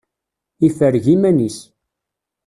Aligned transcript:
Ifreg 0.67 1.05
iman-is. 1.15 1.57